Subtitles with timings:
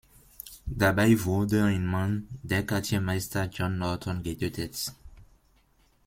[0.65, 4.93] Dabei wurde ein Mann, der Quartiermeister John Norton, getötet.